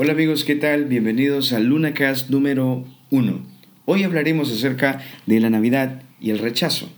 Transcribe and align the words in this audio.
Hola 0.00 0.12
amigos, 0.12 0.44
¿qué 0.44 0.54
tal? 0.54 0.84
Bienvenidos 0.84 1.52
al 1.52 1.64
LunaCast 1.64 2.30
número 2.30 2.84
1. 3.10 3.44
Hoy 3.84 4.04
hablaremos 4.04 4.48
acerca 4.52 5.00
de 5.26 5.40
la 5.40 5.50
Navidad 5.50 6.02
y 6.20 6.30
el 6.30 6.38
rechazo. 6.38 6.88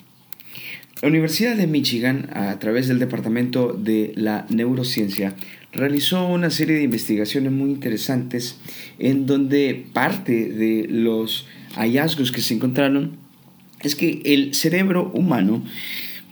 La 1.00 1.08
Universidad 1.08 1.56
de 1.56 1.66
Michigan, 1.66 2.28
a 2.34 2.58
través 2.58 2.88
del 2.88 2.98
Departamento 2.98 3.72
de 3.72 4.12
la 4.16 4.44
Neurociencia, 4.50 5.34
realizó 5.72 6.26
una 6.26 6.50
serie 6.50 6.76
de 6.76 6.82
investigaciones 6.82 7.52
muy 7.52 7.70
interesantes 7.70 8.60
en 8.98 9.24
donde 9.24 9.86
parte 9.94 10.50
de 10.52 10.86
los 10.86 11.46
hallazgos 11.76 12.30
que 12.30 12.42
se 12.42 12.52
encontraron 12.52 13.12
es 13.80 13.96
que 13.96 14.20
el 14.26 14.52
cerebro 14.52 15.10
humano 15.14 15.64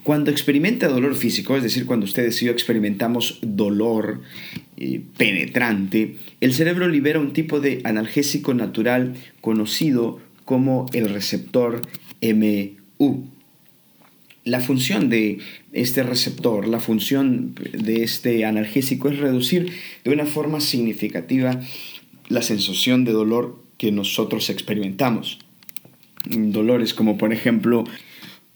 cuando 0.02 0.30
experimenta 0.30 0.88
dolor 0.88 1.14
físico, 1.14 1.56
es 1.56 1.62
decir, 1.62 1.86
cuando 1.86 2.04
ustedes 2.04 2.40
y 2.42 2.46
yo 2.46 2.52
experimentamos 2.52 3.38
dolor 3.42 4.20
eh, 4.80 5.00
penetrante, 5.16 6.14
el 6.40 6.54
cerebro 6.54 6.86
libera 6.86 7.18
un 7.18 7.32
tipo 7.32 7.58
de 7.58 7.80
analgésico 7.82 8.54
natural 8.54 9.14
conocido 9.40 10.20
como 10.44 10.86
el 10.92 11.08
receptor 11.08 11.82
MU. 12.22 13.24
La 14.44 14.60
función 14.60 15.10
de 15.10 15.38
este 15.72 16.04
receptor, 16.04 16.68
la 16.68 16.78
función 16.78 17.56
de 17.72 18.04
este 18.04 18.44
analgésico 18.44 19.08
es 19.08 19.18
reducir 19.18 19.72
de 20.04 20.12
una 20.12 20.26
forma 20.26 20.60
significativa 20.60 21.60
la 22.28 22.42
sensación 22.42 23.04
de 23.04 23.10
dolor 23.10 23.60
que 23.78 23.90
nosotros 23.90 24.48
experimentamos. 24.48 25.40
Dolores 26.24 26.94
como 26.94 27.18
por 27.18 27.32
ejemplo 27.32 27.82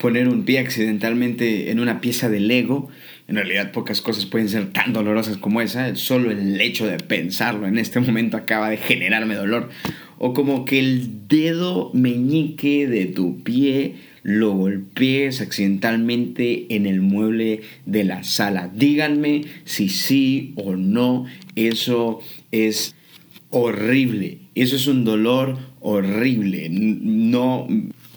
poner 0.02 0.28
un 0.28 0.44
pie 0.44 0.58
accidentalmente 0.58 1.70
en 1.70 1.78
una 1.78 2.00
pieza 2.00 2.28
de 2.28 2.40
Lego. 2.40 2.88
En 3.28 3.36
realidad 3.36 3.70
pocas 3.70 4.02
cosas 4.02 4.26
pueden 4.26 4.48
ser 4.48 4.72
tan 4.72 4.92
dolorosas 4.92 5.36
como 5.36 5.60
esa. 5.60 5.94
Solo 5.94 6.32
el 6.32 6.60
hecho 6.60 6.86
de 6.86 6.98
pensarlo 6.98 7.68
en 7.68 7.78
este 7.78 8.00
momento 8.06 8.36
acaba 8.36 8.68
de 8.68 8.78
generarme 8.78 9.36
dolor. 9.36 9.70
O 10.18 10.34
como 10.34 10.64
que 10.64 10.80
el 10.80 11.28
dedo 11.28 11.92
meñique 11.94 12.88
de 12.88 13.06
tu 13.06 13.42
pie 13.44 13.94
lo 14.24 14.52
golpees 14.52 15.40
accidentalmente 15.40 16.74
en 16.74 16.86
el 16.86 17.00
mueble 17.00 17.60
de 17.86 18.04
la 18.04 18.24
sala. 18.24 18.70
Díganme 18.74 19.42
si 19.64 19.88
sí 19.88 20.52
o 20.56 20.74
no. 20.74 21.26
Eso 21.54 22.20
es 22.50 22.96
horrible. 23.50 24.38
Eso 24.56 24.74
es 24.74 24.88
un 24.88 25.04
dolor 25.04 25.58
horrible. 25.80 26.68
No 26.70 27.68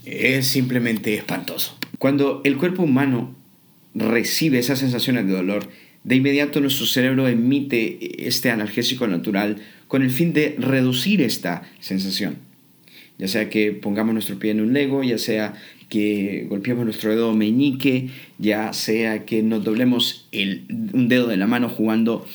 es 0.05 0.47
simplemente 0.47 1.13
espantoso. 1.15 1.77
Cuando 1.99 2.41
el 2.43 2.57
cuerpo 2.57 2.83
humano 2.83 3.35
recibe 3.93 4.59
esas 4.59 4.79
sensaciones 4.79 5.25
de 5.25 5.33
dolor, 5.33 5.69
de 6.03 6.15
inmediato 6.15 6.61
nuestro 6.61 6.85
cerebro 6.85 7.27
emite 7.27 8.27
este 8.27 8.51
analgésico 8.51 9.07
natural 9.07 9.57
con 9.87 10.03
el 10.03 10.11
fin 10.11 10.33
de 10.33 10.55
reducir 10.59 11.21
esta 11.21 11.63
sensación. 11.79 12.37
Ya 13.17 13.27
sea 13.27 13.49
que 13.49 13.71
pongamos 13.71 14.13
nuestro 14.13 14.37
pie 14.37 14.51
en 14.51 14.61
un 14.61 14.73
lego, 14.73 15.03
ya 15.03 15.17
sea 15.17 15.53
que 15.89 16.45
golpeemos 16.49 16.85
nuestro 16.85 17.11
dedo 17.11 17.33
meñique, 17.33 18.09
ya 18.37 18.73
sea 18.73 19.25
que 19.25 19.41
nos 19.41 19.63
doblemos 19.63 20.27
un 20.31 21.07
dedo 21.07 21.27
de 21.27 21.37
la 21.37 21.47
mano 21.47 21.69
jugando 21.69 22.25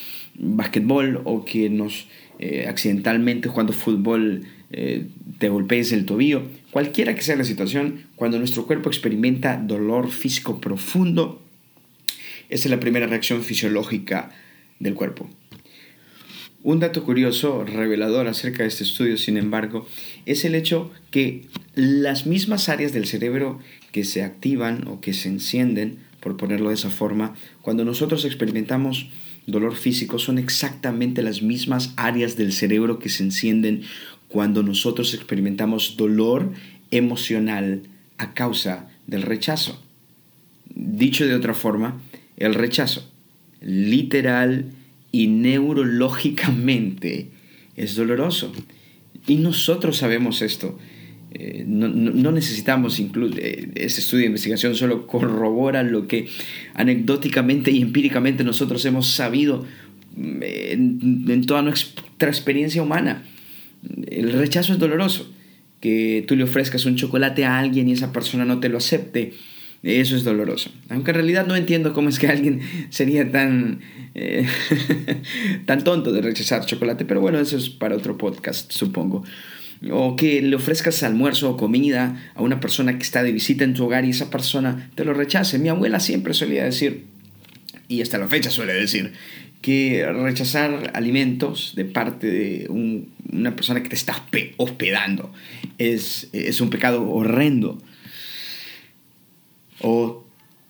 basquetbol 0.40 1.20
o 1.24 1.44
que 1.44 1.70
nos 1.70 2.08
eh, 2.38 2.66
accidentalmente 2.66 3.48
jugando 3.48 3.72
fútbol 3.72 4.44
eh, 4.72 5.06
te 5.38 5.48
golpees 5.48 5.92
el 5.92 6.06
tobillo. 6.06 6.42
Cualquiera 6.70 7.14
que 7.14 7.22
sea 7.22 7.36
la 7.36 7.44
situación, 7.44 8.06
cuando 8.16 8.38
nuestro 8.38 8.66
cuerpo 8.66 8.88
experimenta 8.88 9.56
dolor 9.56 10.10
físico 10.10 10.60
profundo, 10.60 11.42
esa 12.48 12.68
es 12.68 12.70
la 12.70 12.80
primera 12.80 13.06
reacción 13.06 13.42
fisiológica 13.42 14.30
del 14.78 14.94
cuerpo. 14.94 15.28
Un 16.62 16.78
dato 16.78 17.04
curioso, 17.04 17.64
revelador 17.64 18.28
acerca 18.28 18.62
de 18.62 18.68
este 18.68 18.84
estudio, 18.84 19.16
sin 19.16 19.36
embargo, 19.36 19.86
es 20.26 20.44
el 20.44 20.54
hecho 20.54 20.90
que 21.10 21.46
las 21.74 22.26
mismas 22.26 22.68
áreas 22.68 22.92
del 22.92 23.06
cerebro 23.06 23.58
que 23.92 24.04
se 24.04 24.22
activan 24.22 24.86
o 24.86 25.00
que 25.00 25.14
se 25.14 25.28
encienden, 25.28 25.98
por 26.20 26.36
ponerlo 26.36 26.68
de 26.68 26.74
esa 26.74 26.90
forma, 26.90 27.34
cuando 27.62 27.84
nosotros 27.84 28.26
experimentamos 28.26 29.08
dolor 29.46 29.76
físico, 29.76 30.18
son 30.18 30.38
exactamente 30.38 31.22
las 31.22 31.42
mismas 31.42 31.92
áreas 31.96 32.36
del 32.36 32.52
cerebro 32.52 32.98
que 32.98 33.08
se 33.08 33.22
encienden 33.22 33.82
cuando 34.28 34.62
nosotros 34.62 35.14
experimentamos 35.14 35.96
dolor 35.96 36.52
emocional 36.90 37.82
a 38.18 38.34
causa 38.34 38.88
del 39.06 39.22
rechazo. 39.22 39.82
Dicho 40.74 41.26
de 41.26 41.34
otra 41.34 41.54
forma, 41.54 42.00
el 42.36 42.54
rechazo, 42.54 43.08
literal 43.60 44.66
y 45.12 45.26
neurológicamente, 45.26 47.28
es 47.76 47.96
doloroso. 47.96 48.52
Y 49.26 49.36
nosotros 49.36 49.98
sabemos 49.98 50.42
esto. 50.42 50.78
Eh, 51.32 51.64
no, 51.64 52.32
necesitamos 52.32 52.98
incluso 52.98 53.36
eh, 53.38 53.70
ese 53.76 54.00
estudio 54.00 54.22
de 54.22 54.26
investigación 54.26 54.74
solo 54.74 55.06
corrobora 55.06 55.84
lo 55.84 56.08
que 56.08 56.28
anecdóticamente 56.74 57.70
y 57.70 57.82
empíricamente 57.82 58.42
nosotros 58.42 58.84
hemos 58.84 59.06
sabido 59.12 59.64
mm, 60.16 60.42
en, 60.42 61.46
toda 61.46 61.62
nuestra 61.62 62.28
experiencia 62.28 62.82
humana. 62.82 63.22
El 64.08 64.32
rechazo 64.32 64.72
es 64.72 64.78
doloroso. 64.78 65.32
Que 65.80 66.24
tú 66.28 66.36
le 66.36 66.44
ofrezcas 66.44 66.84
un 66.84 66.96
chocolate 66.96 67.46
a 67.46 67.58
alguien 67.58 67.88
y 67.88 67.92
esa 67.92 68.12
persona 68.12 68.44
no 68.44 68.60
te 68.60 68.68
lo 68.68 68.76
acepte, 68.76 69.32
eso 69.82 70.14
es 70.14 70.24
doloroso. 70.24 70.70
Aunque 70.90 71.12
en 71.12 71.14
realidad 71.14 71.46
no 71.46 71.56
entiendo 71.56 71.94
cómo 71.94 72.10
es 72.10 72.18
que 72.18 72.26
alguien 72.26 72.60
sería 72.90 73.30
tan, 73.30 73.80
eh, 74.14 74.46
tan 75.64 75.82
tonto 75.84 76.12
de 76.12 76.20
rechazar 76.20 76.66
chocolate, 76.66 77.04
pero 77.06 77.20
bueno, 77.20 77.38
eso 77.38 77.56
es 77.56 77.70
para 77.70 77.96
otro 77.96 78.18
podcast, 78.18 78.72
supongo. 78.72 79.24
O 79.90 80.14
que 80.14 80.42
le 80.42 80.56
ofrezcas 80.56 81.02
almuerzo 81.02 81.50
o 81.50 81.56
comida 81.56 82.30
a 82.34 82.42
una 82.42 82.60
persona 82.60 82.98
que 82.98 83.02
está 83.02 83.22
de 83.22 83.32
visita 83.32 83.64
en 83.64 83.72
tu 83.72 83.84
hogar 83.84 84.04
y 84.04 84.10
esa 84.10 84.30
persona 84.30 84.90
te 84.94 85.04
lo 85.04 85.14
rechace. 85.14 85.58
Mi 85.58 85.70
abuela 85.70 86.00
siempre 86.00 86.34
solía 86.34 86.64
decir, 86.64 87.04
y 87.88 88.02
hasta 88.02 88.18
la 88.18 88.28
fecha 88.28 88.50
suele 88.50 88.74
decir, 88.74 89.12
que 89.62 90.06
rechazar 90.12 90.92
alimentos 90.94 91.72
de 91.76 91.84
parte 91.84 92.26
de 92.26 92.68
una 92.68 93.56
persona 93.56 93.82
que 93.82 93.88
te 93.88 93.94
está 93.94 94.26
hospedando 94.56 95.32
es, 95.78 96.28
es 96.32 96.60
un 96.60 96.70
pecado 96.70 97.08
horrendo. 97.08 97.78
O 99.80 100.24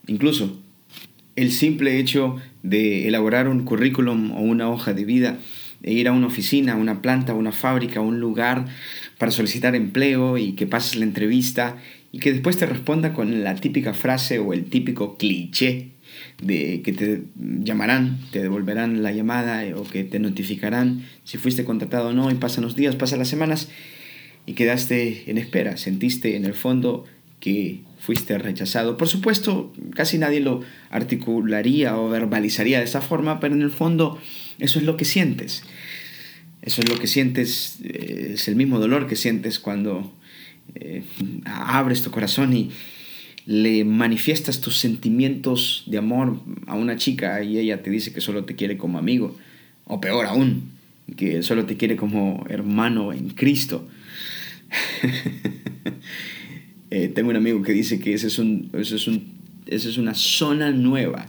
incluso 0.07 0.57
el 1.35 1.51
simple 1.51 1.99
hecho 1.99 2.37
de 2.63 3.07
elaborar 3.07 3.47
un 3.47 3.63
currículum 3.63 4.31
o 4.31 4.41
una 4.41 4.69
hoja 4.69 4.93
de 4.93 5.05
vida, 5.05 5.37
ir 5.83 6.07
a 6.07 6.11
una 6.11 6.27
oficina, 6.27 6.73
a 6.73 6.77
una 6.77 7.01
planta, 7.01 7.33
a 7.33 7.35
una 7.35 7.51
fábrica, 7.51 7.99
a 7.99 8.03
un 8.03 8.19
lugar 8.19 8.65
para 9.17 9.31
solicitar 9.31 9.75
empleo 9.75 10.37
y 10.37 10.53
que 10.53 10.67
pases 10.67 10.95
la 10.95 11.05
entrevista 11.05 11.77
y 12.11 12.19
que 12.19 12.33
después 12.33 12.57
te 12.57 12.65
responda 12.65 13.13
con 13.13 13.43
la 13.43 13.55
típica 13.55 13.93
frase 13.93 14.39
o 14.39 14.53
el 14.53 14.65
típico 14.65 15.17
cliché 15.17 15.91
de 16.41 16.81
que 16.83 16.91
te 16.91 17.23
llamarán, 17.35 18.19
te 18.31 18.41
devolverán 18.41 19.01
la 19.01 19.11
llamada 19.11 19.65
eh, 19.65 19.73
o 19.73 19.83
que 19.83 20.03
te 20.03 20.19
notificarán 20.19 21.03
si 21.23 21.37
fuiste 21.37 21.63
contratado 21.63 22.09
o 22.09 22.13
no 22.13 22.29
y 22.31 22.35
pasan 22.35 22.63
los 22.63 22.75
días, 22.75 22.95
pasan 22.95 23.19
las 23.19 23.29
semanas 23.29 23.69
y 24.45 24.53
quedaste 24.53 25.29
en 25.29 25.37
espera, 25.37 25.77
sentiste 25.77 26.35
en 26.35 26.45
el 26.45 26.53
fondo 26.53 27.05
que 27.41 27.81
fuiste 27.99 28.37
rechazado. 28.37 28.95
Por 28.95 29.09
supuesto, 29.09 29.73
casi 29.93 30.17
nadie 30.17 30.39
lo 30.39 30.61
articularía 30.89 31.97
o 31.97 32.09
verbalizaría 32.09 32.79
de 32.79 32.85
esa 32.85 33.01
forma, 33.01 33.41
pero 33.41 33.53
en 33.53 33.61
el 33.61 33.71
fondo 33.71 34.17
eso 34.59 34.79
es 34.79 34.85
lo 34.85 34.95
que 34.95 35.03
sientes. 35.03 35.63
Eso 36.61 36.81
es 36.81 36.89
lo 36.89 36.97
que 36.97 37.07
sientes, 37.07 37.79
eh, 37.83 38.31
es 38.35 38.47
el 38.47 38.55
mismo 38.55 38.79
dolor 38.79 39.07
que 39.07 39.17
sientes 39.17 39.59
cuando 39.59 40.13
eh, 40.75 41.03
abres 41.45 42.01
tu 42.01 42.11
corazón 42.11 42.55
y, 42.55 42.71
le 43.45 43.83
manifiestas 43.83 44.61
tus 44.61 44.77
sentimientos 44.77 45.83
de 45.87 45.97
amor 45.97 46.39
a 46.67 46.75
una 46.75 46.95
chica 46.97 47.43
y 47.43 47.57
ella 47.57 47.81
te 47.81 47.89
dice 47.89 48.13
que 48.13 48.21
solo 48.21 48.45
te 48.45 48.55
quiere 48.55 48.77
como 48.77 48.99
amigo, 48.99 49.35
o 49.85 49.99
peor 49.99 50.25
aún, 50.25 50.71
que 51.17 51.43
solo 51.43 51.65
te 51.65 51.77
quiere 51.77 51.95
como 51.95 52.45
hermano 52.49 53.13
en 53.13 53.29
Cristo. 53.29 53.87
Eh, 56.91 57.07
tengo 57.07 57.29
un 57.29 57.37
amigo 57.37 57.63
que 57.63 57.71
dice 57.71 57.99
que 57.99 58.13
ese 58.13 58.27
es 58.27 58.37
un, 58.37 58.69
es 58.73 59.07
un, 59.07 59.31
esa 59.65 59.89
es 59.89 59.97
una 59.97 60.13
zona 60.13 60.71
nueva 60.71 61.25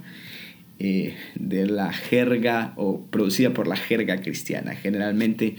eh, 0.81 1.14
de 1.37 1.67
la 1.67 1.93
jerga 1.93 2.73
o 2.75 3.06
producida 3.06 3.55
por 3.55 3.69
la 3.69 3.76
jerga 3.76 4.20
cristiana. 4.20 4.75
Generalmente 4.75 5.55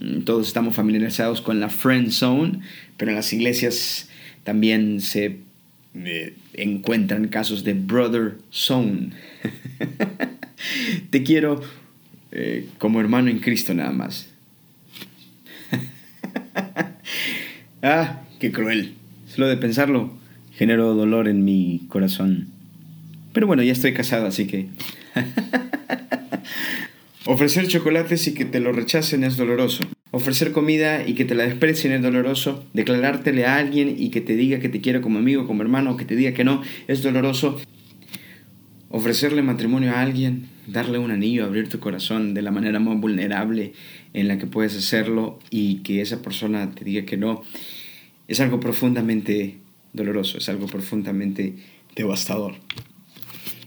mm, 0.00 0.22
todos 0.22 0.48
estamos 0.48 0.74
familiarizados 0.74 1.40
con 1.40 1.60
la 1.60 1.68
friend 1.68 2.10
zone, 2.10 2.60
pero 2.96 3.12
en 3.12 3.16
las 3.16 3.32
iglesias 3.32 4.10
también 4.42 5.00
se 5.00 5.38
encuentran 6.54 7.28
casos 7.28 7.62
de 7.62 7.74
brother 7.74 8.38
son. 8.50 9.14
Te 11.10 11.22
quiero 11.22 11.62
eh, 12.32 12.68
como 12.78 13.00
hermano 13.00 13.30
en 13.30 13.38
Cristo 13.38 13.72
nada 13.74 13.92
más. 13.92 14.28
ah, 17.82 18.22
qué 18.40 18.50
cruel. 18.50 18.97
Solo 19.28 19.46
de 19.48 19.56
pensarlo 19.56 20.10
genero 20.58 20.94
dolor 20.94 21.28
en 21.28 21.44
mi 21.44 21.82
corazón. 21.88 22.48
Pero 23.32 23.46
bueno, 23.46 23.62
ya 23.62 23.72
estoy 23.72 23.92
casado, 23.92 24.26
así 24.26 24.46
que... 24.46 24.66
Ofrecer 27.26 27.68
chocolates 27.68 28.26
y 28.26 28.34
que 28.34 28.46
te 28.46 28.58
lo 28.58 28.72
rechacen 28.72 29.22
es 29.22 29.36
doloroso. 29.36 29.84
Ofrecer 30.12 30.52
comida 30.52 31.06
y 31.06 31.12
que 31.14 31.26
te 31.26 31.34
la 31.34 31.44
desprecien 31.44 31.92
es 31.92 32.00
doloroso. 32.00 32.64
Declarártele 32.72 33.44
a 33.44 33.56
alguien 33.56 33.94
y 33.98 34.08
que 34.08 34.22
te 34.22 34.34
diga 34.34 34.60
que 34.60 34.70
te 34.70 34.80
quiere 34.80 35.02
como 35.02 35.18
amigo, 35.18 35.46
como 35.46 35.62
hermano, 35.62 35.90
o 35.92 35.96
que 35.98 36.06
te 36.06 36.16
diga 36.16 36.32
que 36.32 36.44
no, 36.44 36.62
es 36.86 37.02
doloroso. 37.02 37.60
Ofrecerle 38.88 39.42
matrimonio 39.42 39.92
a 39.92 40.00
alguien, 40.00 40.48
darle 40.66 40.96
un 40.98 41.10
anillo, 41.10 41.44
abrir 41.44 41.68
tu 41.68 41.78
corazón 41.78 42.32
de 42.32 42.40
la 42.40 42.50
manera 42.50 42.80
más 42.80 42.98
vulnerable 42.98 43.74
en 44.14 44.26
la 44.26 44.38
que 44.38 44.46
puedes 44.46 44.74
hacerlo 44.74 45.38
y 45.50 45.80
que 45.80 46.00
esa 46.00 46.22
persona 46.22 46.70
te 46.70 46.82
diga 46.82 47.04
que 47.04 47.18
no, 47.18 47.44
es 48.28 48.40
algo 48.40 48.60
profundamente 48.60 49.58
doloroso, 49.92 50.38
es 50.38 50.48
algo 50.48 50.66
profundamente 50.66 51.54
devastador. 51.96 52.54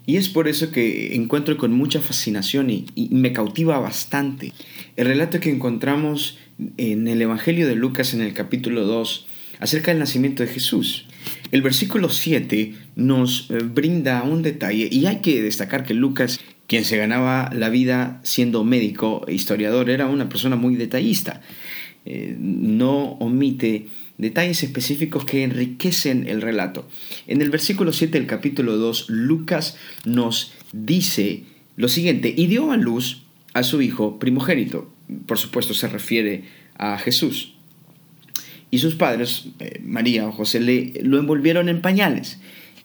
Y 0.06 0.18
es 0.18 0.30
por 0.30 0.48
eso 0.48 0.72
que 0.72 1.16
encuentro 1.16 1.58
con 1.58 1.74
mucha 1.74 2.02
fascinación 2.02 2.69
y, 2.69 2.86
me 3.12 3.34
cautiva 3.34 3.80
bastante 3.80 4.52
el 4.96 5.08
relato 5.08 5.40
que 5.40 5.52
encontramos 5.52 6.38
en 6.78 7.08
el 7.08 7.22
Evangelio 7.22 7.68
de 7.68 7.75
Lucas 7.75 8.13
en 8.13 8.22
el 8.22 8.34
capítulo 8.34 8.86
2 8.86 9.28
acerca 9.60 9.92
del 9.92 10.00
nacimiento 10.00 10.44
de 10.44 10.50
Jesús. 10.50 11.06
El 11.52 11.62
versículo 11.62 12.10
7 12.10 12.74
nos 12.96 13.50
eh, 13.52 13.60
brinda 13.63 14.24
un 14.24 14.42
detalle 14.42 14.90
y 14.92 15.06
hay 15.06 15.18
que 15.18 15.42
destacar 15.42 15.86
que 15.86 15.94
Lucas, 15.94 16.40
quien 16.66 16.84
se 16.84 16.98
ganaba 16.98 17.52
la 17.54 17.69
vida 17.69 18.19
siendo 18.24 18.63
médico 18.63 19.24
e 19.28 19.34
historiador, 19.34 19.90
era 19.90 20.08
una 20.08 20.30
persona 20.30 20.56
muy 20.56 20.75
detallista. 20.75 21.42
Eh, 22.06 22.36
no 22.40 23.13
omite 23.19 23.86
detalles 24.22 24.64
específicos 24.64 25.26
que 25.26 25.44
enriquecen 25.44 26.28
el 26.28 26.42
relato. 26.42 26.88
En 27.28 27.42
el 27.42 27.50
versículo 27.50 27.92
7 27.92 28.18
del 28.18 28.28
capítulo 28.28 28.78
2, 28.78 29.10
Lucas 29.10 29.78
nos 30.06 30.54
dice 30.72 31.44
lo 31.76 31.88
siguiente, 31.88 32.34
y 32.36 32.48
dio 32.48 32.72
a 32.72 32.78
luz 32.78 33.24
a 33.54 33.64
su 33.64 33.82
hijo 33.82 34.20
primogénito. 34.20 34.92
Por 35.26 35.38
supuesto 35.40 35.74
se 35.74 35.88
refiere 35.88 36.44
a 36.78 36.98
Jesús. 37.00 37.56
Y 38.70 38.78
sus 38.78 38.96
padres, 38.96 39.48
eh, 39.60 39.82
María 39.84 40.28
o 40.28 40.32
José, 40.32 40.60
le, 40.60 40.94
lo 41.02 41.20
envolvieron 41.20 41.68
en 41.68 41.82
pañales 41.82 42.40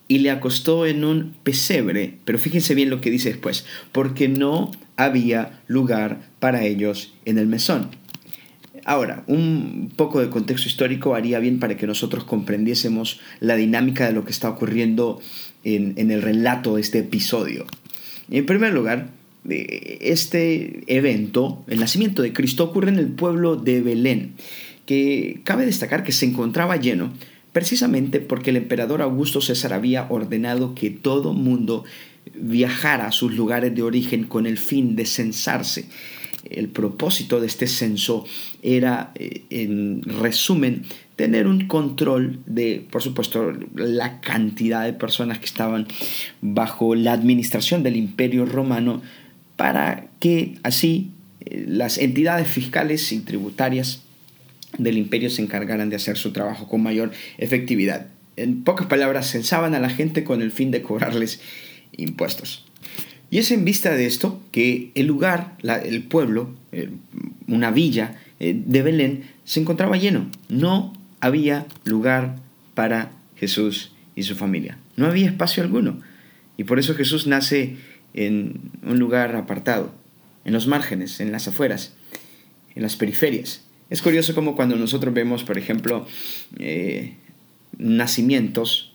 y 0.09 0.19
le 0.19 0.31
acostó 0.31 0.87
en 0.87 1.05
un 1.05 1.35
pesebre, 1.43 2.15
pero 2.25 2.39
fíjense 2.39 2.75
bien 2.75 2.91
lo 2.91 3.01
que 3.01 3.11
dice 3.11 3.29
después, 3.29 3.67
porque 3.93 4.29
no 4.29 4.71
había 4.97 5.61
lugar 5.67 6.31
para 6.41 6.65
ellos 6.65 7.13
en 7.25 7.39
el 7.39 7.47
mesón. 7.47 7.91
Ahora, 8.89 9.25
un 9.27 9.91
poco 9.97 10.21
de 10.21 10.31
contexto 10.31 10.69
histórico 10.69 11.17
haría 11.17 11.41
bien 11.41 11.59
para 11.59 11.77
que 11.77 11.89
nosotros 11.89 12.23
comprendiésemos 12.23 13.19
la 13.41 13.57
dinámica 13.57 14.07
de 14.07 14.13
lo 14.13 14.25
que 14.25 14.31
está 14.31 14.49
ocurriendo 14.49 15.21
en, 15.65 16.13
el 16.13 16.23
relato 16.23 16.77
de 16.77 16.83
este 16.83 17.01
episodio. 17.01 17.67
En 18.31 18.47
primer 18.47 18.73
lugar, 18.73 19.09
eh, 19.51 19.99
este 20.03 20.85
evento, 20.87 21.65
el 21.67 21.81
nacimiento 21.81 22.23
de 22.23 22.33
Cristo, 22.33 22.63
ocurre 22.63 22.91
en 22.91 23.01
el 23.01 23.09
pueblo 23.09 23.57
de 23.57 23.81
Belén, 23.81 24.35
que 24.87 25.41
cabe 25.43 25.67
destacar 25.67 26.05
que 26.05 26.13
se 26.13 26.27
encontraba 26.27 26.77
lleno 26.77 27.13
precisamente 27.51 28.21
porque 28.21 28.51
el 28.51 28.57
emperador 28.57 29.03
Augusto 29.03 29.41
César 29.41 29.73
había 29.73 30.07
ordenado 30.11 30.77
que 30.77 30.91
todo 30.91 31.33
mundo 31.33 31.85
viajara 32.35 33.09
a 33.09 33.13
sus 33.13 33.35
lugares 33.35 33.75
de 33.75 33.83
origen 33.83 34.25
con 34.25 34.47
el 34.47 34.59
fin 34.59 34.95
de 34.95 35.07
censarse 35.07 35.87
el 36.51 36.69
propósito 36.69 37.41
de 37.41 37.47
este 37.47 37.67
censo 37.67 38.25
era, 38.63 39.13
eh, 39.15 39.43
en 39.51 40.03
resumen, 40.03 40.85
tener 41.17 41.47
un 41.47 41.67
control 41.67 42.41
de, 42.47 42.87
por 42.91 43.03
supuesto, 43.03 43.53
la 43.75 44.21
cantidad 44.21 44.85
de 44.85 44.93
personas 44.93 45.39
que 45.39 45.47
estaban 45.47 45.87
bajo 46.43 46.95
la 46.95 47.13
administración 47.13 47.83
del 47.83 47.97
imperio 47.97 48.45
romano 48.45 49.03
para 49.57 50.09
que 50.21 50.59
así 50.63 51.11
eh, 51.47 51.65
las 51.67 51.99
entidades 51.99 52.49
fiscales 52.49 53.11
y 53.13 53.21
tributarias 53.21 54.03
del 54.77 54.99
imperio 54.99 55.31
se 55.31 55.43
encargaran 55.43 55.89
de 55.89 55.97
hacer 55.97 56.19
su 56.19 56.33
trabajo 56.33 56.69
con 56.69 56.83
mayor 56.83 57.13
efectividad. 57.39 58.09
En 58.37 58.65
pocas 58.65 58.87
palabras, 58.87 59.31
censaban 59.31 59.75
a 59.75 59.81
la 59.81 59.89
gente 59.89 60.23
con 60.23 60.43
el 60.43 60.51
fin 60.51 60.71
de 60.71 60.83
cobrarles 60.83 61.41
impuestos. 61.97 62.66
Y 63.31 63.39
es 63.39 63.51
en 63.51 63.65
vista 63.65 63.93
de 63.93 64.07
esto 64.07 64.41
que 64.53 64.93
el 64.95 65.07
lugar, 65.07 65.57
el 65.63 66.03
pueblo, 66.05 66.55
eh, 66.73 66.91
una 67.49 67.71
villa 67.71 68.21
eh, 68.39 68.61
de 68.65 68.83
Belén, 68.83 69.25
se 69.45 69.61
encontraba 69.61 69.97
lleno. 69.97 70.31
No 70.49 70.93
había 71.21 71.67
lugar 71.85 72.37
para 72.75 73.11
Jesús 73.37 73.93
y 74.15 74.23
su 74.23 74.35
familia. 74.35 74.79
No 74.97 75.07
había 75.07 75.27
espacio 75.27 75.63
alguno. 75.63 76.01
Y 76.57 76.65
por 76.65 76.79
eso 76.79 76.95
Jesús 76.95 77.27
nace 77.27 77.77
en 78.15 78.71
un 78.83 78.99
lugar 78.99 79.37
apartado, 79.37 79.93
en 80.45 80.53
los 80.53 80.67
márgenes, 80.67 81.21
en 81.21 81.33
las 81.33 81.49
afueras, 81.49 81.95
en 82.75 82.83
las 82.83 82.97
periferias. 82.97 83.63
Es 83.91 84.03
curioso 84.03 84.35
como 84.35 84.57
cuando 84.57 84.77
nosotros 84.77 85.13
vemos, 85.15 85.45
por 85.45 85.59
ejemplo, 85.59 86.07
eh, 86.59 87.15
nacimientos, 87.79 88.93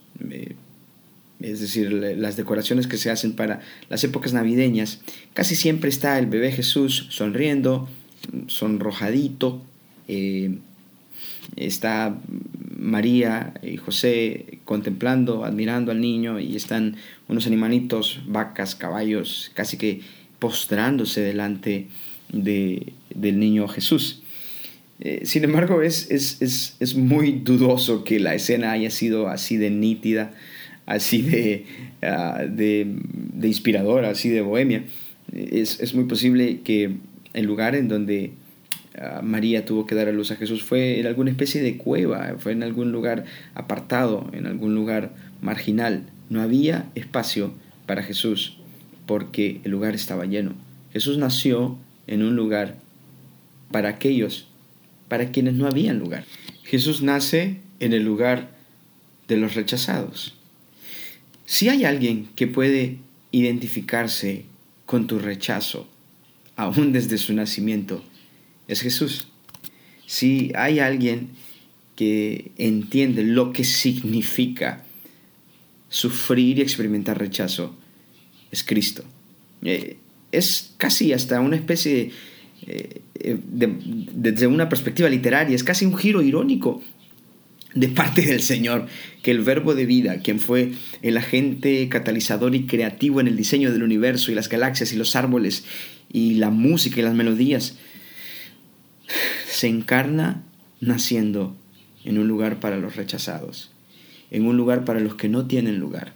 es 1.42 1.62
decir, 1.62 1.92
las 1.92 2.36
decoraciones 2.38 2.88
que 2.88 2.98
se 2.98 3.10
hacen 3.10 3.34
para 3.34 3.62
las 3.90 4.04
épocas 4.04 4.34
navideñas, 4.34 5.02
casi 5.34 5.56
siempre 5.56 5.90
está 5.90 6.20
el 6.20 6.28
bebé 6.28 6.52
Jesús 6.52 7.08
sonriendo, 7.10 7.90
sonrojadito, 8.48 9.62
eh, 10.08 10.58
está 11.56 12.18
María 12.78 13.54
y 13.62 13.78
José 13.78 14.60
contemplando, 14.66 15.44
admirando 15.44 15.92
al 15.92 16.02
niño 16.02 16.40
y 16.40 16.56
están 16.56 16.96
unos 17.28 17.48
animalitos, 17.48 18.22
vacas, 18.28 18.76
caballos, 18.76 19.52
casi 19.54 19.78
que 19.78 20.02
postrándose 20.40 21.22
delante 21.22 21.88
de, 22.32 22.94
del 23.14 23.40
niño 23.40 23.68
Jesús. 23.68 24.24
Eh, 25.00 25.22
sin 25.26 25.44
embargo, 25.44 25.82
es, 25.82 26.12
es, 26.12 26.76
es 26.80 26.96
muy 26.96 27.32
dudoso 27.32 28.04
que 28.04 28.20
la 28.20 28.36
escena 28.36 28.72
haya 28.72 28.92
sido 28.92 29.30
así 29.30 29.58
de 29.58 29.72
nítida 29.72 30.34
así 30.92 31.66
ah, 32.02 32.44
de, 32.48 32.98
de, 33.34 33.48
inspiradora, 33.48 34.10
así 34.10 34.30
de 34.30 34.42
bohemia. 34.42 34.84
Es, 35.34 35.94
muy 35.94 36.06
posible 36.06 36.60
que 36.64 36.98
el 37.34 37.46
lugar 37.46 37.76
en 37.76 37.88
donde 37.88 38.34
ah, 38.98 39.22
María 39.24 39.66
tuvo 39.66 39.86
que 39.86 39.96
dar 39.96 40.10
a 40.10 40.12
luz 40.12 40.32
a 40.32 40.36
Jesús 40.36 40.64
fue 40.64 41.00
en 41.00 41.08
alguna 41.08 41.32
especie 41.32 41.62
de 41.62 41.78
cueva, 41.78 42.36
fue 42.38 42.52
en 42.52 42.64
algún 42.64 42.92
lugar 42.92 43.24
apartado, 43.56 44.30
en 44.34 44.46
algún 44.46 44.76
lugar 44.76 45.14
marginal. 45.42 46.04
No 46.30 46.42
había 46.42 46.90
espacio 46.96 47.54
para 47.86 48.04
Jesús 48.04 48.58
porque 49.06 49.62
el 49.64 49.72
lugar 49.72 49.96
estaba 49.96 50.26
lleno. 50.26 50.54
Jesús 50.92 51.18
nació 51.18 51.78
en 52.08 52.22
un 52.22 52.36
lugar 52.36 52.76
para 53.72 53.90
aquellos, 53.90 54.48
para 55.08 55.32
quienes 55.32 55.54
no 55.54 55.68
habían 55.68 56.00
lugar. 56.00 56.26
Jesús 56.64 57.02
nace 57.02 57.60
en 57.80 57.94
el 57.94 58.04
lugar 58.04 58.50
de 59.30 59.38
los 59.38 59.56
rechazados. 59.56 60.41
Si 61.52 61.68
hay 61.68 61.84
alguien 61.84 62.30
que 62.34 62.48
puede 62.48 63.00
identificarse 63.32 64.46
con 64.86 65.06
tu 65.06 65.20
rechazo, 65.20 65.86
aún 66.56 66.94
desde 66.94 67.18
su 67.18 67.34
nacimiento, 67.34 68.02
es 68.70 68.80
Jesús. 68.80 69.28
Si 70.06 70.54
hay 70.56 70.80
alguien 70.80 71.32
que 71.98 72.52
entiende 72.58 73.26
lo 73.26 73.52
que 73.52 73.66
significa 73.66 74.86
sufrir 75.90 76.60
y 76.60 76.62
experimentar 76.62 77.20
rechazo, 77.20 77.76
es 78.50 78.64
Cristo. 78.64 79.04
Eh, 79.62 79.98
es 80.32 80.74
casi 80.78 81.12
hasta 81.12 81.42
una 81.42 81.58
especie 81.58 81.94
de, 82.66 83.02
eh, 83.20 83.38
desde 84.14 84.48
una 84.48 84.70
perspectiva 84.70 85.10
literaria, 85.10 85.54
es 85.54 85.66
casi 85.66 85.86
un 85.86 85.98
giro 85.98 86.22
irónico 86.22 86.82
de 87.74 87.88
parte 87.88 88.22
del 88.24 88.42
Señor, 88.42 88.88
que 89.24 89.32
el 89.32 89.42
verbo 89.42 89.76
de 89.76 89.86
vida, 89.86 90.20
quien 90.20 90.40
fue 90.40 90.74
el 91.02 91.18
agente 91.18 91.88
catalizador 91.90 92.56
y 92.56 92.66
creativo 92.66 93.22
en 93.22 93.28
el 93.28 93.38
diseño 93.38 93.72
del 93.72 93.84
universo 93.84 94.32
y 94.32 94.36
las 94.36 94.50
galaxias 94.50 94.92
y 94.94 94.98
los 94.98 95.16
árboles 95.16 95.66
y 96.12 96.36
la 96.36 96.50
música 96.50 97.00
y 97.00 97.04
las 97.04 97.14
melodías, 97.14 97.78
se 99.48 99.68
encarna 99.68 100.44
naciendo 100.80 101.56
en 102.04 102.18
un 102.18 102.28
lugar 102.28 102.60
para 102.60 102.78
los 102.78 102.96
rechazados, 102.96 103.72
en 104.32 104.46
un 104.46 104.58
lugar 104.58 104.84
para 104.84 105.00
los 105.00 105.16
que 105.16 105.30
no 105.30 105.46
tienen 105.46 105.80
lugar. 105.80 106.14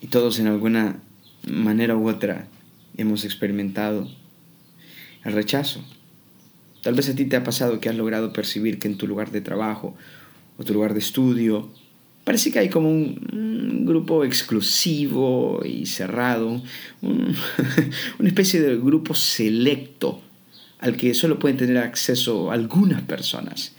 Y 0.00 0.08
todos 0.08 0.38
en 0.38 0.48
alguna 0.48 1.02
manera 1.46 1.96
u 1.96 2.08
otra 2.08 2.48
hemos 2.96 3.24
experimentado 3.24 4.10
el 5.24 5.32
rechazo, 5.32 5.84
Tal 6.82 6.94
vez 6.94 7.08
a 7.08 7.14
ti 7.14 7.24
te 7.26 7.36
ha 7.36 7.44
pasado 7.44 7.80
que 7.80 7.88
has 7.88 7.96
logrado 7.96 8.32
percibir 8.32 8.78
que 8.78 8.88
en 8.88 8.96
tu 8.96 9.06
lugar 9.06 9.30
de 9.30 9.40
trabajo 9.40 9.94
o 10.56 10.64
tu 10.64 10.72
lugar 10.72 10.94
de 10.94 11.00
estudio 11.00 11.70
parece 12.24 12.50
que 12.50 12.58
hay 12.58 12.68
como 12.68 12.90
un, 12.90 13.86
grupo 13.86 14.24
exclusivo 14.24 15.62
y 15.64 15.86
cerrado, 15.86 16.62
una 17.02 18.28
especie 18.28 18.60
de 18.60 18.76
grupo 18.76 19.14
selecto 19.14 20.20
al 20.78 20.96
que 20.96 21.12
solo 21.14 21.38
pueden 21.38 21.56
tener 21.56 21.78
acceso 21.78 22.52
algunas 22.52 23.02
personas. 23.02 23.72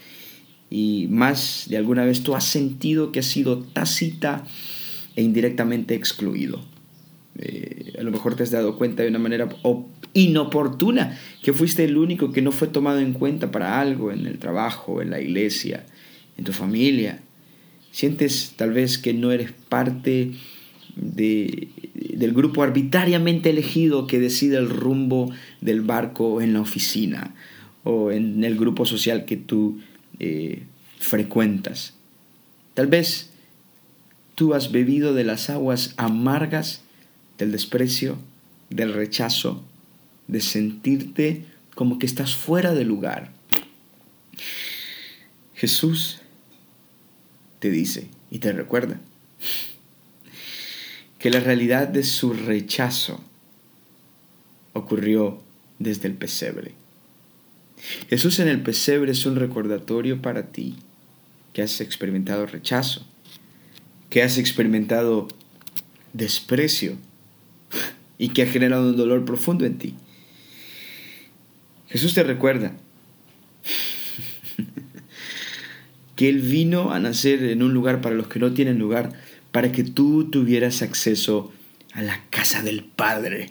Y 0.68 1.06
más 1.08 1.66
de 1.68 1.78
alguna 1.78 2.04
vez 2.04 2.22
tú 2.22 2.34
has 2.34 2.44
sentido 2.44 3.10
que 3.10 3.20
has 3.20 3.26
sido 3.26 3.58
tácita 3.58 4.44
e 5.16 5.22
indirectamente 5.22 5.94
excluido. 5.94 6.60
Eh, 7.38 7.94
a 7.98 8.02
lo 8.02 8.10
mejor 8.10 8.36
te 8.36 8.42
has 8.42 8.50
dado 8.50 8.76
cuenta 8.76 9.02
de 9.02 9.08
una 9.08 9.18
manera 9.18 9.48
inoportuna 10.14 11.18
que 11.42 11.52
fuiste 11.52 11.84
el 11.84 11.96
único 11.96 12.32
que 12.32 12.42
no 12.42 12.52
fue 12.52 12.68
tomado 12.68 13.00
en 13.00 13.12
cuenta 13.12 13.50
para 13.50 13.80
algo 13.80 14.12
en 14.12 14.26
el 14.26 14.38
trabajo, 14.38 15.02
en 15.02 15.10
la 15.10 15.20
iglesia, 15.20 15.86
en 16.36 16.44
tu 16.44 16.52
familia. 16.52 17.20
Sientes 17.90 18.54
tal 18.56 18.72
vez 18.72 18.98
que 18.98 19.14
no 19.14 19.32
eres 19.32 19.52
parte 19.68 20.32
de, 20.96 21.68
del 21.94 22.32
grupo 22.32 22.62
arbitrariamente 22.62 23.50
elegido 23.50 24.06
que 24.06 24.20
decide 24.20 24.56
el 24.56 24.68
rumbo 24.68 25.30
del 25.60 25.80
barco 25.80 26.40
en 26.40 26.52
la 26.52 26.60
oficina 26.60 27.34
o 27.84 28.10
en 28.10 28.44
el 28.44 28.56
grupo 28.56 28.86
social 28.86 29.24
que 29.24 29.36
tú 29.36 29.80
eh, 30.18 30.62
frecuentas. 30.98 31.94
Tal 32.74 32.86
vez 32.86 33.30
tú 34.34 34.54
has 34.54 34.72
bebido 34.72 35.14
de 35.14 35.24
las 35.24 35.50
aguas 35.50 35.94
amargas 35.96 36.82
del 37.38 37.52
desprecio, 37.52 38.18
del 38.70 38.92
rechazo, 38.92 39.64
de 40.32 40.40
sentirte 40.40 41.44
como 41.74 41.98
que 41.98 42.06
estás 42.06 42.34
fuera 42.34 42.72
de 42.72 42.84
lugar. 42.84 43.32
Jesús 45.54 46.20
te 47.58 47.70
dice 47.70 48.08
y 48.30 48.38
te 48.38 48.52
recuerda 48.52 48.98
que 51.18 51.30
la 51.30 51.40
realidad 51.40 51.86
de 51.86 52.02
su 52.02 52.32
rechazo 52.32 53.22
ocurrió 54.72 55.42
desde 55.78 56.08
el 56.08 56.14
pesebre. 56.14 56.72
Jesús 58.08 58.38
en 58.38 58.48
el 58.48 58.62
pesebre 58.62 59.12
es 59.12 59.26
un 59.26 59.36
recordatorio 59.36 60.22
para 60.22 60.46
ti 60.46 60.76
que 61.52 61.62
has 61.62 61.80
experimentado 61.82 62.46
rechazo, 62.46 63.06
que 64.08 64.22
has 64.22 64.38
experimentado 64.38 65.28
desprecio 66.14 66.96
y 68.16 68.30
que 68.30 68.42
ha 68.42 68.46
generado 68.46 68.88
un 68.88 68.96
dolor 68.96 69.24
profundo 69.24 69.66
en 69.66 69.78
ti. 69.78 69.94
Jesús 71.92 72.14
te 72.14 72.22
recuerda 72.22 72.72
que 76.16 76.30
Él 76.30 76.40
vino 76.40 76.90
a 76.90 76.98
nacer 76.98 77.42
en 77.42 77.62
un 77.62 77.74
lugar 77.74 78.00
para 78.00 78.14
los 78.14 78.28
que 78.28 78.38
no 78.38 78.54
tienen 78.54 78.78
lugar, 78.78 79.12
para 79.50 79.72
que 79.72 79.84
tú 79.84 80.30
tuvieras 80.30 80.80
acceso 80.80 81.52
a 81.92 82.00
la 82.00 82.24
casa 82.30 82.62
del 82.62 82.82
Padre, 82.82 83.50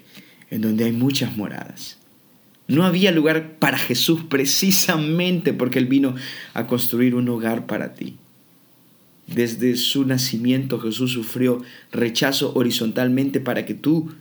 en 0.49 0.61
donde 0.61 0.85
hay 0.85 0.91
muchas 0.91 1.37
moradas. 1.37 1.99
No 2.67 2.83
había 2.83 3.11
lugar 3.11 3.59
para 3.59 3.77
Jesús 3.77 4.21
precisamente 4.27 5.53
porque 5.53 5.77
Él 5.77 5.85
vino 5.85 6.15
a 6.55 6.65
construir 6.65 7.13
un 7.13 7.29
hogar 7.29 7.67
para 7.67 7.93
ti. 7.93 8.15
Desde 9.27 9.75
su 9.75 10.03
nacimiento 10.03 10.79
Jesús 10.79 11.11
sufrió 11.11 11.61
rechazo 11.91 12.53
horizontalmente 12.55 13.39
para 13.39 13.67
que 13.67 13.75
tú 13.75 14.11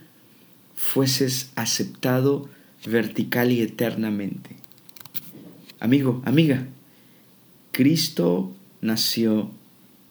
fueses 0.75 1.51
aceptado 1.55 2.49
vertical 2.85 3.51
y 3.51 3.61
eternamente. 3.61 4.51
Amigo, 5.79 6.21
amiga, 6.25 6.67
Cristo 7.71 8.55
nació 8.81 9.51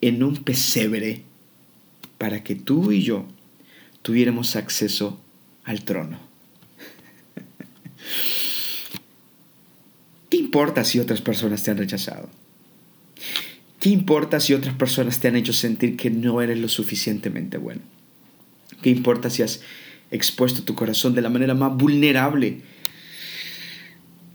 en 0.01 0.23
un 0.23 0.37
pesebre 0.37 1.23
para 2.19 2.43
que 2.43 2.55
tú 2.55 2.93
y 2.93 3.03
yo 3.03 3.27
tuviéramos 4.03 4.57
acceso 4.57 5.21
al 5.65 5.85
trono. 5.85 6.19
¿Qué 10.29 10.37
importa 10.37 10.85
si 10.85 11.01
otras 11.01 11.21
personas 11.21 11.63
te 11.63 11.71
han 11.71 11.79
rechazado? 11.79 12.29
¿Qué 13.81 13.89
importa 13.89 14.41
si 14.41 14.55
otras 14.55 14.75
personas 14.75 15.21
te 15.21 15.29
han 15.29 15.37
hecho 15.37 15.53
sentir 15.53 15.97
que 15.97 16.11
no 16.11 16.43
eres 16.43 16.59
lo 16.59 16.69
suficientemente 16.69 17.57
bueno? 17.57 17.83
¿Qué 18.83 18.91
importa 18.91 19.31
si 19.31 19.43
has 19.43 19.63
expuesto 20.11 20.63
tu 20.63 20.75
corazón 20.75 21.15
de 21.15 21.23
la 21.23 21.31
manera 21.31 21.55
más 21.55 21.77
vulnerable 21.77 22.63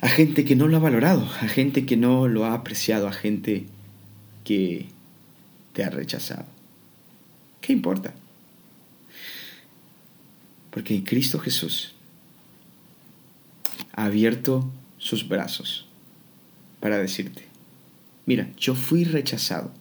a 0.02 0.10
gente 0.10 0.46
que 0.46 0.56
no 0.56 0.68
lo 0.68 0.78
ha 0.78 0.80
valorado, 0.80 1.28
a 1.42 1.48
gente 1.48 1.86
que 1.86 1.98
no 1.98 2.28
lo 2.28 2.46
ha 2.46 2.54
apreciado, 2.54 3.08
a 3.08 3.12
gente 3.12 3.66
que 4.44 4.88
te 5.74 5.84
ha 5.84 5.90
rechazado? 5.90 6.46
¿Qué 7.60 7.74
importa? 7.74 8.14
Porque 10.70 11.04
Cristo 11.04 11.40
Jesús 11.40 11.94
ha 13.94 14.06
abierto 14.06 14.70
sus 15.00 15.28
brazos 15.28 15.88
para 16.80 16.98
decirte, 16.98 17.44
mira, 18.28 18.50
yo 18.58 18.76
fui 18.76 19.06
rechazado 19.06 19.72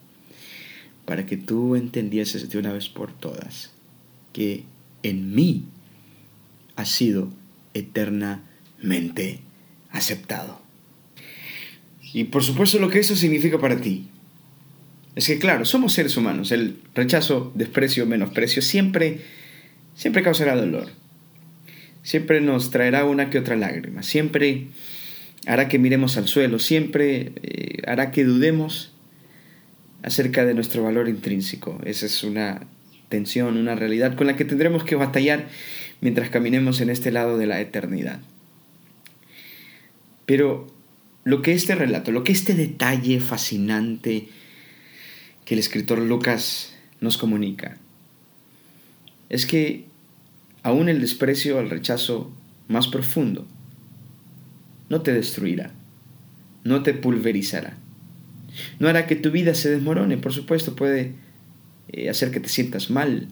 para 1.05 1.27
que 1.27 1.37
tú 1.37 1.75
entendieses 1.75 2.49
de 2.49 2.57
una 2.57 2.73
vez 2.73 2.89
por 2.89 3.13
todas 3.13 3.71
que 4.33 4.63
en 5.03 5.35
mí 5.35 5.65
has 6.75 6.89
sido 6.89 7.29
eternamente 7.73 9.39
aceptado. 9.91 10.61
Y 12.13 12.25
por 12.25 12.43
supuesto 12.43 12.79
lo 12.79 12.89
que 12.89 12.99
eso 12.99 13.15
significa 13.15 13.59
para 13.59 13.81
ti 13.81 14.07
es 15.15 15.27
que 15.27 15.39
claro, 15.39 15.65
somos 15.65 15.93
seres 15.93 16.17
humanos, 16.17 16.51
el 16.51 16.79
rechazo, 16.93 17.51
desprecio, 17.55 18.05
menosprecio 18.05 18.61
siempre 18.61 19.21
siempre 19.95 20.21
causará 20.21 20.55
dolor. 20.55 20.89
Siempre 22.03 22.39
nos 22.39 22.69
traerá 22.69 23.05
una 23.05 23.29
que 23.29 23.39
otra 23.39 23.55
lágrima, 23.55 24.03
siempre 24.03 24.67
hará 25.47 25.67
que 25.67 25.79
miremos 25.79 26.17
al 26.17 26.27
suelo, 26.27 26.59
siempre 26.59 27.31
eh, 27.41 27.81
hará 27.87 28.11
que 28.11 28.23
dudemos 28.23 28.93
acerca 30.03 30.45
de 30.45 30.53
nuestro 30.53 30.83
valor 30.83 31.09
intrínseco. 31.09 31.81
Esa 31.83 32.05
es 32.05 32.23
una 32.23 32.67
tensión, 33.09 33.57
una 33.57 33.73
realidad 33.75 34.15
con 34.15 34.27
la 34.27 34.35
que 34.35 34.45
tendremos 34.45 34.83
que 34.83 34.95
batallar 34.95 35.47
mientras 36.01 36.29
caminemos 36.29 36.81
en 36.81 36.89
este 36.89 37.11
lado 37.11 37.37
de 37.37 37.47
la 37.47 37.61
eternidad. 37.61 38.19
Pero 40.25 40.67
lo 41.23 41.41
que 41.41 41.53
este 41.53 41.75
relato, 41.75 42.11
lo 42.11 42.23
que 42.23 42.31
este 42.31 42.53
detalle 42.53 43.19
fascinante 43.19 44.27
que 45.45 45.53
el 45.53 45.59
escritor 45.59 45.99
Lucas 45.99 46.73
nos 47.01 47.17
comunica, 47.17 47.77
es 49.29 49.45
que 49.45 49.85
aún 50.63 50.89
el 50.89 51.01
desprecio 51.01 51.59
al 51.59 51.69
rechazo 51.69 52.31
más 52.67 52.87
profundo 52.87 53.45
no 54.89 55.01
te 55.01 55.13
destruirá, 55.13 55.71
no 56.63 56.83
te 56.83 56.93
pulverizará. 56.93 57.77
No 58.79 58.87
hará 58.87 59.05
que 59.05 59.15
tu 59.15 59.31
vida 59.31 59.53
se 59.53 59.69
desmorone, 59.69 60.17
por 60.17 60.31
supuesto, 60.31 60.75
puede 60.75 61.13
eh, 61.89 62.09
hacer 62.09 62.31
que 62.31 62.39
te 62.39 62.49
sientas 62.49 62.89
mal, 62.89 63.27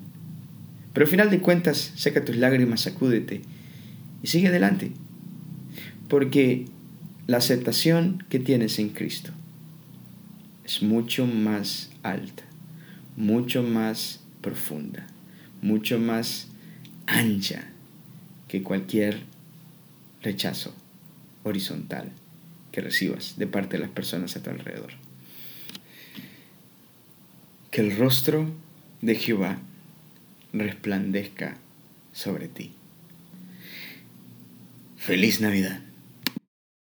pero 0.94 1.06
al 1.06 1.10
final 1.10 1.32
de 1.32 1.40
cuentas, 1.40 1.92
seca 1.96 2.24
tus 2.24 2.38
lágrimas, 2.38 2.82
sacúdete 2.82 3.42
y 4.22 4.28
sigue 4.28 4.48
adelante, 4.48 4.92
porque 6.08 6.66
la 7.26 7.38
aceptación 7.38 8.24
que 8.30 8.40
tienes 8.40 8.78
en 8.80 8.90
Cristo 8.90 9.32
es 10.64 10.84
mucho 10.84 11.26
más 11.26 11.90
alta, 12.04 12.44
mucho 13.18 13.64
más 13.64 14.22
profunda, 14.42 15.08
mucho 15.62 16.00
más 16.00 16.48
ancha 17.08 17.66
que 18.48 18.62
cualquier 18.62 19.22
rechazo 20.22 20.74
horizontal 21.44 22.12
que 22.72 22.82
recibas 22.82 23.36
de 23.38 23.48
parte 23.48 23.78
de 23.78 23.84
las 23.84 23.92
personas 23.92 24.36
a 24.36 24.44
tu 24.44 24.50
alrededor. 24.50 24.92
Que 27.72 27.82
el 27.82 27.98
rostro 27.98 28.50
de 29.02 29.16
Jehová 29.16 29.60
resplandezca 30.54 31.58
sobre 32.14 32.48
ti. 32.48 32.72
Feliz 34.98 35.42
Navidad. 35.42 35.93